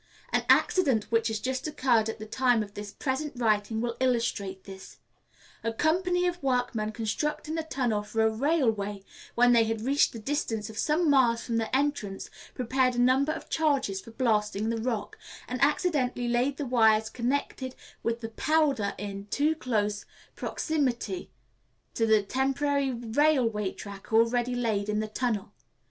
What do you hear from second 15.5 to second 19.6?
accidentally laid the wires connected with the powder in too